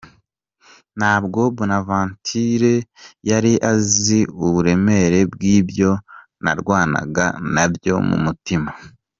[0.99, 2.75] Ntabwo Bonaventure
[3.29, 5.91] yari azi uburemere bw’ibyo
[6.43, 8.71] narwanaga nabyo mu mutima.